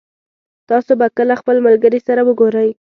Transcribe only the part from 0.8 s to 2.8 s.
به کله خپل ملګري سره وګورئ